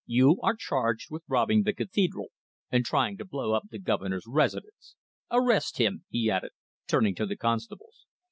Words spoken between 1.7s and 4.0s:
cathedral and trying to blow up the